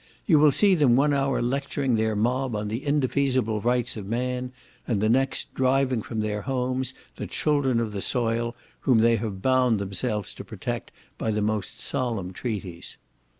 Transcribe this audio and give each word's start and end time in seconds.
You 0.25 0.39
will 0.39 0.51
see 0.51 0.73
them 0.73 0.95
one 0.95 1.13
hour 1.13 1.43
lecturing 1.43 1.93
their 1.93 2.15
mob 2.15 2.55
on 2.55 2.69
the 2.69 2.83
indefeasible 2.83 3.61
rights 3.61 3.95
of 3.95 4.07
man, 4.07 4.51
and 4.87 4.99
the 4.99 5.09
next 5.09 5.53
driving 5.53 6.01
from 6.01 6.21
their 6.21 6.41
homes 6.41 6.95
the 7.17 7.27
children 7.27 7.79
of 7.79 7.91
the 7.91 8.01
soil, 8.01 8.55
whom 8.79 8.97
they 8.97 9.17
have 9.17 9.43
bound 9.43 9.77
themselves 9.77 10.33
to 10.33 10.43
protect 10.43 10.89
by 11.19 11.29
the 11.29 11.43
most 11.43 11.79
solemn 11.79 12.33
treaties. 12.33 12.97